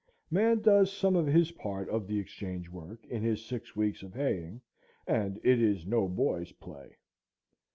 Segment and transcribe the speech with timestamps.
[0.31, 4.15] Man does some of his part of the exchange work in his six weeks of
[4.15, 4.59] haying,
[5.05, 6.97] and it is no boy's play.